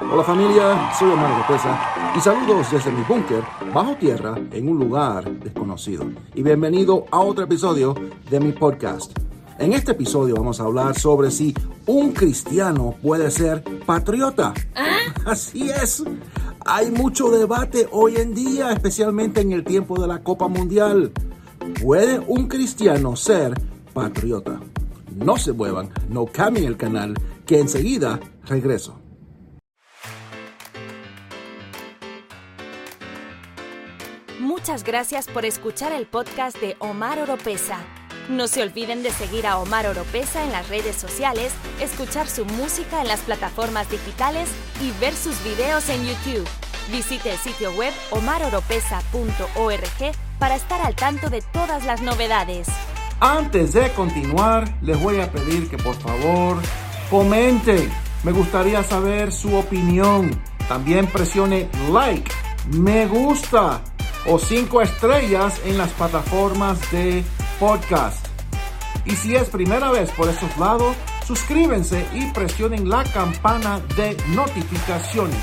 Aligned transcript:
Hola 0.00 0.24
familia, 0.24 0.90
soy 0.98 1.10
Omar 1.10 1.38
Lopeza 1.38 1.78
y 2.16 2.20
saludos 2.20 2.70
desde 2.70 2.90
mi 2.90 3.02
búnker 3.02 3.44
bajo 3.72 3.94
tierra 3.96 4.34
en 4.50 4.68
un 4.68 4.78
lugar 4.78 5.30
desconocido. 5.40 6.04
Y 6.34 6.42
bienvenido 6.42 7.06
a 7.10 7.20
otro 7.20 7.44
episodio 7.44 7.94
de 8.28 8.40
mi 8.40 8.52
podcast. 8.52 9.16
En 9.58 9.72
este 9.72 9.92
episodio 9.92 10.36
vamos 10.36 10.60
a 10.60 10.64
hablar 10.64 10.98
sobre 10.98 11.30
si 11.30 11.54
un 11.86 12.12
cristiano 12.12 12.94
puede 13.02 13.30
ser 13.30 13.62
patriota. 13.84 14.54
Así 15.26 15.70
es. 15.70 16.02
Hay 16.64 16.90
mucho 16.90 17.30
debate 17.30 17.88
hoy 17.90 18.16
en 18.16 18.34
día, 18.34 18.72
especialmente 18.72 19.40
en 19.40 19.52
el 19.52 19.64
tiempo 19.64 20.00
de 20.00 20.08
la 20.08 20.22
Copa 20.22 20.48
Mundial. 20.48 21.12
¿Puede 21.82 22.18
un 22.18 22.48
cristiano 22.48 23.16
ser 23.16 23.54
patriota? 23.92 24.60
No 25.14 25.36
se 25.36 25.52
muevan, 25.52 25.90
no 26.08 26.26
cambien 26.26 26.66
el 26.66 26.76
canal, 26.76 27.14
que 27.44 27.60
enseguida 27.60 28.18
regreso. 28.46 28.99
Muchas 34.60 34.84
gracias 34.84 35.26
por 35.26 35.46
escuchar 35.46 35.90
el 35.90 36.04
podcast 36.04 36.60
de 36.60 36.76
Omar 36.80 37.18
Oropesa. 37.18 37.78
No 38.28 38.46
se 38.46 38.62
olviden 38.62 39.02
de 39.02 39.10
seguir 39.10 39.46
a 39.46 39.58
Omar 39.58 39.86
Oropesa 39.86 40.44
en 40.44 40.52
las 40.52 40.68
redes 40.68 40.96
sociales, 40.96 41.50
escuchar 41.80 42.28
su 42.28 42.44
música 42.44 43.00
en 43.00 43.08
las 43.08 43.20
plataformas 43.20 43.90
digitales 43.90 44.50
y 44.82 44.90
ver 45.00 45.14
sus 45.14 45.42
videos 45.44 45.88
en 45.88 46.04
YouTube. 46.04 46.46
Visite 46.92 47.32
el 47.32 47.38
sitio 47.38 47.72
web 47.72 47.94
omaroropesa.org 48.10 50.14
para 50.38 50.56
estar 50.56 50.82
al 50.82 50.94
tanto 50.94 51.30
de 51.30 51.40
todas 51.40 51.86
las 51.86 52.02
novedades. 52.02 52.68
Antes 53.18 53.72
de 53.72 53.90
continuar, 53.94 54.70
les 54.82 55.00
voy 55.00 55.22
a 55.22 55.32
pedir 55.32 55.70
que 55.70 55.78
por 55.78 55.94
favor 55.94 56.58
comenten. 57.08 57.90
Me 58.24 58.32
gustaría 58.32 58.84
saber 58.84 59.32
su 59.32 59.56
opinión. 59.56 60.38
También 60.68 61.06
presione 61.06 61.70
like, 61.90 62.30
me 62.68 63.06
gusta 63.06 63.82
o 64.26 64.38
cinco 64.38 64.82
estrellas 64.82 65.60
en 65.64 65.78
las 65.78 65.90
plataformas 65.92 66.78
de 66.90 67.24
podcast. 67.58 68.26
Y 69.04 69.12
si 69.12 69.34
es 69.34 69.48
primera 69.48 69.90
vez 69.90 70.10
por 70.12 70.28
estos 70.28 70.56
lados, 70.58 70.94
suscríbanse 71.26 72.06
y 72.14 72.26
presionen 72.32 72.88
la 72.88 73.04
campana 73.04 73.80
de 73.96 74.16
notificaciones. 74.34 75.42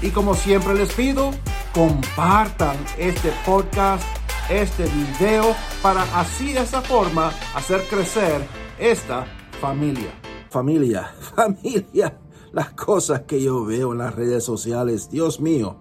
Y 0.00 0.10
como 0.10 0.34
siempre 0.34 0.74
les 0.74 0.92
pido, 0.94 1.32
compartan 1.74 2.76
este 2.96 3.32
podcast, 3.44 4.04
este 4.48 4.84
video, 4.84 5.54
para 5.82 6.02
así 6.18 6.52
de 6.52 6.60
esa 6.60 6.80
forma 6.80 7.32
hacer 7.54 7.82
crecer 7.90 8.46
esta 8.78 9.26
familia. 9.60 10.10
Familia, 10.50 11.12
familia, 11.36 12.18
las 12.52 12.70
cosas 12.70 13.22
que 13.22 13.42
yo 13.42 13.64
veo 13.64 13.92
en 13.92 13.98
las 13.98 14.14
redes 14.14 14.44
sociales, 14.44 15.10
Dios 15.10 15.40
mío, 15.40 15.76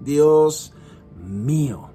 Dios 0.00 0.72
mío. 1.22 1.88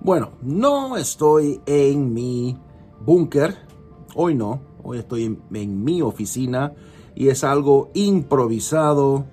Bueno, 0.00 0.32
no 0.42 0.96
estoy 0.96 1.60
en 1.66 2.12
mi 2.12 2.56
búnker, 3.04 3.56
hoy 4.14 4.34
no, 4.34 4.60
hoy 4.82 4.98
estoy 4.98 5.24
en, 5.24 5.84
mi 5.84 6.02
oficina 6.02 6.72
y 7.14 7.28
es 7.28 7.44
algo 7.44 7.90
improvisado, 7.94 9.26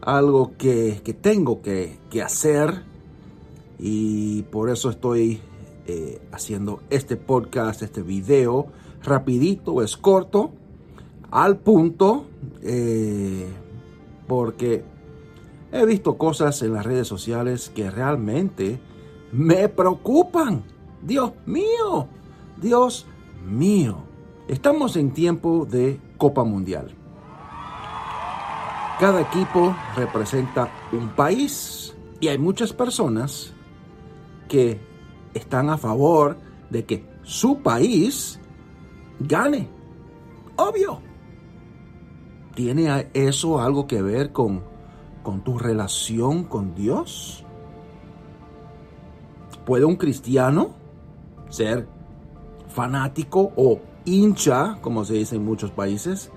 algo 0.00 0.56
que, 0.58 1.00
tengo 1.20 1.62
que, 1.62 1.98
hacer 2.22 2.82
y 3.78 4.42
por 4.42 4.70
eso 4.70 4.90
estoy 4.90 5.40
eh, 5.86 6.20
haciendo 6.32 6.80
este 6.90 7.16
podcast, 7.16 7.82
este 7.82 8.02
video 8.02 8.66
rapidito, 9.02 9.82
es 9.82 9.96
corto, 9.96 10.50
al 11.30 11.58
punto, 11.58 12.26
eh, 12.62 13.46
porque 14.26 14.84
he 15.74 15.84
visto 15.84 16.16
cosas 16.16 16.62
en 16.62 16.72
las 16.72 16.86
redes 16.86 17.08
sociales 17.08 17.68
que 17.74 17.90
realmente 17.90 18.80
me 19.32 19.68
preocupan. 19.68 20.62
Dios 21.02 21.32
mío, 21.46 22.06
Dios 22.56 23.06
mío. 23.44 24.04
Estamos 24.46 24.96
en 24.96 25.12
tiempo 25.12 25.66
de 25.68 26.00
Copa 26.16 26.44
Mundial. 26.44 26.94
Cada 29.00 29.20
equipo 29.22 29.74
representa 29.96 30.70
un 30.92 31.08
país 31.08 31.92
y 32.20 32.28
hay 32.28 32.38
muchas 32.38 32.72
personas 32.72 33.52
que 34.48 34.80
están 35.34 35.70
a 35.70 35.76
favor 35.76 36.38
de 36.70 36.84
que 36.84 37.04
su 37.24 37.62
país 37.62 38.38
gane. 39.18 39.68
Obvio. 40.54 41.00
¿Tiene 42.54 43.10
eso 43.12 43.60
algo 43.60 43.88
que 43.88 44.00
ver 44.00 44.30
con, 44.30 44.62
con 45.24 45.40
tu 45.40 45.58
relación 45.58 46.44
con 46.44 46.76
Dios? 46.76 47.42
¿Puede 49.66 49.84
un 49.84 49.96
cristiano 49.96 50.70
ser 51.48 51.88
fanático 52.68 53.52
o 53.56 53.80
hincha, 54.04 54.78
como 54.80 55.04
se 55.04 55.14
dice 55.14 55.34
en 55.34 55.44
muchos 55.44 55.72
países, 55.72 56.30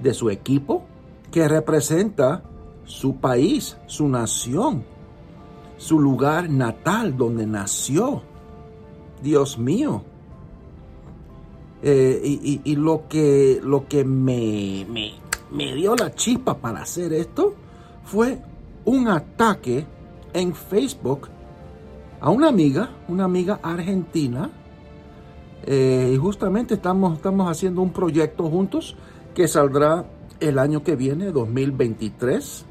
de 0.00 0.14
su 0.14 0.30
equipo 0.30 0.84
que 1.32 1.48
representa 1.48 2.44
su 2.84 3.16
país, 3.16 3.76
su 3.86 4.08
nación, 4.08 4.84
su 5.78 5.98
lugar 5.98 6.48
natal 6.50 7.16
donde 7.16 7.46
nació? 7.46 8.22
Dios 9.22 9.58
mío. 9.58 10.04
Eh, 11.82 12.60
y, 12.64 12.76
lo 12.76 13.08
que, 13.08 13.60
lo 13.62 13.88
que 13.88 14.04
me, 14.04 14.86
me, 14.88 15.12
me 15.50 15.74
dio 15.74 15.94
la 15.96 16.14
chispa 16.14 16.56
para 16.56 16.80
hacer 16.80 17.12
esto 17.12 17.54
fue 18.04 18.38
un 18.84 19.08
ataque 19.08 19.86
en 20.32 20.54
Facebook 20.54 21.28
a 22.20 22.30
una 22.30 22.48
amiga, 22.48 22.90
una 23.08 23.24
amiga 23.24 23.60
argentina, 23.62 24.50
eh, 25.66 26.12
y 26.14 26.16
justamente 26.16 26.74
estamos, 26.74 27.16
estamos 27.16 27.50
haciendo 27.50 27.82
un 27.82 27.92
proyecto 27.92 28.48
juntos 28.50 28.96
que 29.34 29.48
saldrá 29.48 30.04
el 30.40 30.58
año 30.58 30.82
que 30.82 30.96
viene, 30.96 31.32
2023, 31.32 32.64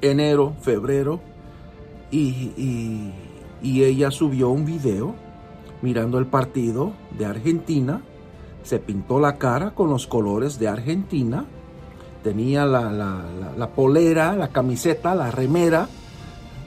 enero, 0.00 0.54
febrero, 0.60 1.20
y, 2.10 3.12
y 3.62 3.84
ella 3.84 4.10
subió 4.10 4.48
un 4.48 4.64
video 4.64 5.14
mirando 5.82 6.18
el 6.18 6.26
partido 6.26 6.92
de 7.16 7.26
Argentina, 7.26 8.02
se 8.62 8.78
pintó 8.78 9.20
la 9.20 9.36
cara 9.36 9.74
con 9.74 9.90
los 9.90 10.06
colores 10.06 10.58
de 10.58 10.68
Argentina, 10.68 11.46
tenía 12.22 12.64
la, 12.66 12.90
la, 12.90 13.24
la, 13.56 13.68
polera, 13.70 14.34
la 14.34 14.48
camiseta, 14.48 15.14
la 15.14 15.30
remera 15.30 15.88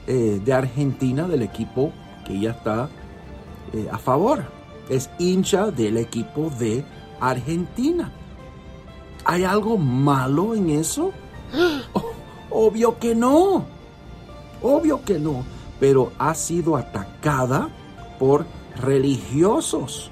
eh, 0.06 0.40
de 0.44 0.52
Argentina 0.52 1.28
del 1.28 1.42
equipo 1.42 1.92
que 2.24 2.34
ella 2.34 2.52
está 2.52 2.88
eh, 3.72 3.88
a 3.90 3.98
favor. 3.98 4.44
Es 4.88 5.10
hincha 5.18 5.70
del 5.70 5.96
equipo 5.96 6.50
de 6.58 6.84
Argentina. 7.20 8.12
¿Hay 9.24 9.44
algo 9.44 9.78
malo 9.78 10.54
en 10.54 10.70
eso? 10.70 11.12
obvio 12.50 12.98
que 12.98 13.14
no. 13.14 13.64
Obvio 14.60 15.04
que 15.04 15.18
no. 15.18 15.44
Pero 15.78 16.12
ha 16.18 16.34
sido 16.34 16.76
atacada 16.76 17.68
por 18.18 18.46
religiosos. 18.80 20.10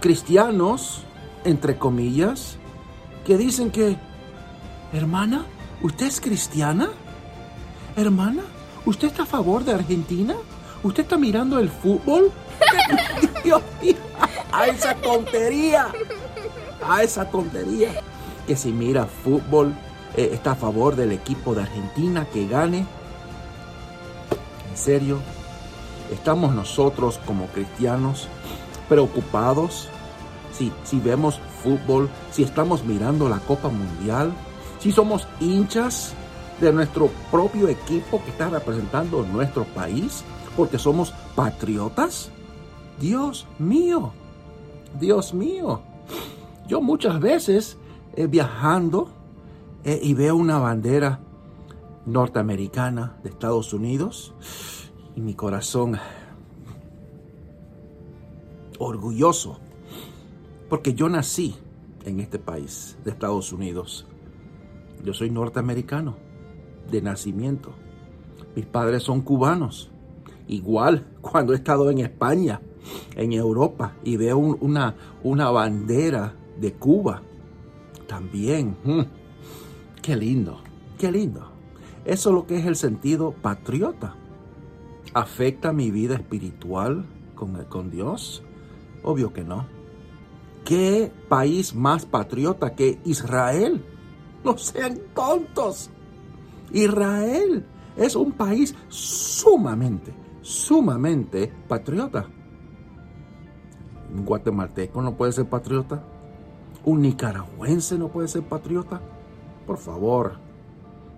Cristianos, 0.00 1.02
entre 1.44 1.78
comillas, 1.78 2.58
que 3.24 3.38
dicen 3.38 3.70
que, 3.70 3.96
hermana, 4.92 5.46
¿usted 5.82 6.06
es 6.06 6.20
cristiana? 6.20 6.90
Hermana, 7.96 8.42
¿usted 8.84 9.08
está 9.08 9.22
a 9.22 9.26
favor 9.26 9.64
de 9.64 9.72
Argentina? 9.72 10.34
¿Usted 10.82 11.04
está 11.04 11.16
mirando 11.16 11.58
el 11.58 11.70
fútbol? 11.70 12.30
Dios 13.44 13.62
mío, 13.82 13.96
a 14.52 14.66
esa 14.66 14.94
tontería, 14.96 15.88
a 16.86 17.02
esa 17.02 17.30
tontería. 17.30 17.92
Que 18.46 18.56
si 18.56 18.72
mira 18.72 19.06
fútbol, 19.06 19.74
eh, 20.16 20.30
está 20.32 20.52
a 20.52 20.56
favor 20.56 20.94
del 20.96 21.12
equipo 21.12 21.54
de 21.54 21.62
Argentina 21.62 22.26
que 22.30 22.46
gane. 22.46 22.86
En 24.70 24.76
serio, 24.76 25.18
estamos 26.12 26.54
nosotros 26.54 27.18
como 27.24 27.46
cristianos 27.46 28.28
preocupados 28.88 29.88
si, 30.56 30.72
si 30.84 30.98
vemos 31.00 31.40
fútbol, 31.62 32.08
si 32.30 32.42
estamos 32.42 32.84
mirando 32.84 33.28
la 33.28 33.40
Copa 33.40 33.68
Mundial, 33.68 34.32
si 34.78 34.92
somos 34.92 35.26
hinchas 35.40 36.14
de 36.60 36.72
nuestro 36.72 37.10
propio 37.30 37.68
equipo 37.68 38.22
que 38.24 38.30
está 38.30 38.48
representando 38.48 39.24
nuestro 39.24 39.64
país 39.64 40.24
porque 40.56 40.78
somos 40.78 41.12
patriotas? 41.34 42.30
Dios 43.00 43.46
mío, 43.58 44.12
Dios 44.98 45.34
mío. 45.34 45.80
Yo 46.68 46.80
muchas 46.80 47.20
veces 47.20 47.76
eh, 48.14 48.26
viajando 48.26 49.08
eh, 49.84 49.98
y 50.02 50.14
veo 50.14 50.36
una 50.36 50.58
bandera 50.58 51.20
norteamericana 52.06 53.16
de 53.22 53.30
Estados 53.30 53.72
Unidos 53.72 54.34
y 55.16 55.20
mi 55.20 55.34
corazón 55.34 55.98
orgulloso 58.78 59.58
porque 60.74 60.92
yo 60.92 61.08
nací 61.08 61.54
en 62.04 62.18
este 62.18 62.40
país 62.40 62.98
de 63.04 63.12
Estados 63.12 63.52
Unidos. 63.52 64.08
Yo 65.04 65.14
soy 65.14 65.30
norteamericano 65.30 66.16
de 66.90 67.00
nacimiento. 67.00 67.70
Mis 68.56 68.66
padres 68.66 69.04
son 69.04 69.20
cubanos. 69.20 69.92
Igual 70.48 71.06
cuando 71.20 71.52
he 71.52 71.56
estado 71.56 71.92
en 71.92 71.98
España, 71.98 72.60
en 73.14 73.32
Europa, 73.32 73.94
y 74.02 74.16
veo 74.16 74.36
una, 74.36 74.96
una 75.22 75.48
bandera 75.52 76.34
de 76.58 76.72
Cuba, 76.72 77.22
también. 78.08 78.76
Mm, 78.82 79.02
qué 80.02 80.16
lindo, 80.16 80.58
qué 80.98 81.12
lindo. 81.12 81.52
Eso 82.04 82.30
es 82.30 82.34
lo 82.34 82.48
que 82.48 82.58
es 82.58 82.66
el 82.66 82.74
sentido 82.74 83.30
patriota. 83.30 84.16
¿Afecta 85.12 85.72
mi 85.72 85.92
vida 85.92 86.16
espiritual 86.16 87.04
con, 87.36 87.64
con 87.66 87.92
Dios? 87.92 88.42
Obvio 89.04 89.32
que 89.32 89.44
no. 89.44 89.73
¿Qué 90.64 91.12
país 91.28 91.74
más 91.74 92.06
patriota 92.06 92.74
que 92.74 92.98
Israel? 93.04 93.84
No 94.42 94.56
sean 94.56 94.98
tontos. 95.14 95.90
Israel 96.72 97.66
es 97.96 98.16
un 98.16 98.32
país 98.32 98.74
sumamente, 98.88 100.14
sumamente 100.40 101.52
patriota. 101.68 102.26
Un 104.14 104.24
guatemalteco 104.24 105.02
no 105.02 105.14
puede 105.16 105.32
ser 105.32 105.48
patriota. 105.48 106.02
Un 106.84 107.02
nicaragüense 107.02 107.98
no 107.98 108.08
puede 108.08 108.28
ser 108.28 108.42
patriota. 108.42 109.02
Por 109.66 109.76
favor, 109.76 110.38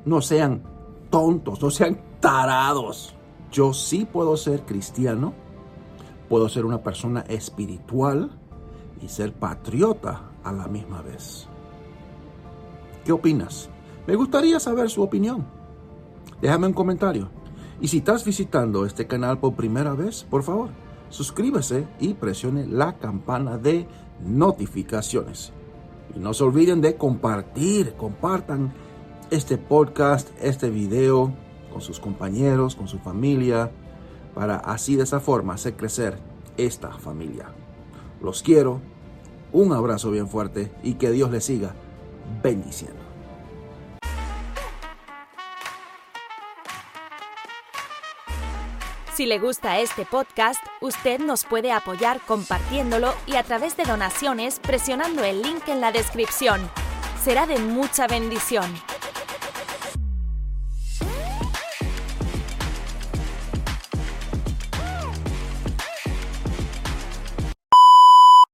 no 0.04 0.20
sean 0.20 0.62
tontos, 1.08 1.62
no 1.62 1.70
sean 1.70 2.00
tarados. 2.20 3.14
Yo 3.52 3.72
sí 3.72 4.06
puedo 4.06 4.36
ser 4.36 4.64
cristiano, 4.64 5.34
puedo 6.28 6.48
ser 6.48 6.64
una 6.64 6.82
persona 6.82 7.20
espiritual 7.28 8.40
y 9.00 9.08
ser 9.08 9.32
patriota 9.32 10.30
a 10.44 10.52
la 10.52 10.66
misma 10.68 11.02
vez. 11.02 11.48
¿Qué 13.04 13.12
opinas? 13.12 13.68
Me 14.06 14.14
gustaría 14.16 14.60
saber 14.60 14.90
su 14.90 15.02
opinión. 15.02 15.44
Déjame 16.40 16.66
un 16.66 16.72
comentario. 16.72 17.28
Y 17.80 17.88
si 17.88 17.98
estás 17.98 18.24
visitando 18.24 18.86
este 18.86 19.06
canal 19.06 19.38
por 19.38 19.54
primera 19.54 19.94
vez, 19.94 20.24
por 20.24 20.42
favor, 20.42 20.70
suscríbase 21.10 21.86
y 22.00 22.14
presione 22.14 22.66
la 22.66 22.94
campana 22.98 23.58
de 23.58 23.86
notificaciones. 24.24 25.52
Y 26.14 26.18
no 26.18 26.32
se 26.34 26.44
olviden 26.44 26.80
de 26.80 26.96
compartir, 26.96 27.94
compartan 27.94 28.72
este 29.30 29.58
podcast, 29.58 30.30
este 30.40 30.70
video 30.70 31.34
con 31.72 31.82
sus 31.82 32.00
compañeros, 32.00 32.76
con 32.76 32.88
su 32.88 32.98
familia, 32.98 33.70
para 34.34 34.56
así 34.56 34.96
de 34.96 35.02
esa 35.02 35.20
forma 35.20 35.54
hacer 35.54 35.76
crecer 35.76 36.18
esta 36.56 36.90
familia. 36.92 37.46
Los 38.26 38.42
quiero, 38.42 38.80
un 39.52 39.72
abrazo 39.72 40.10
bien 40.10 40.28
fuerte 40.28 40.72
y 40.82 40.94
que 40.94 41.12
Dios 41.12 41.30
les 41.30 41.44
siga 41.44 41.76
bendiciendo. 42.42 42.98
Si 49.14 49.26
le 49.26 49.38
gusta 49.38 49.78
este 49.78 50.04
podcast, 50.04 50.60
usted 50.80 51.20
nos 51.20 51.44
puede 51.44 51.70
apoyar 51.70 52.20
compartiéndolo 52.26 53.14
y 53.28 53.36
a 53.36 53.44
través 53.44 53.76
de 53.76 53.84
donaciones 53.84 54.58
presionando 54.58 55.22
el 55.22 55.42
link 55.42 55.68
en 55.68 55.80
la 55.80 55.92
descripción. 55.92 56.60
Será 57.22 57.46
de 57.46 57.60
mucha 57.60 58.08
bendición. 58.08 58.74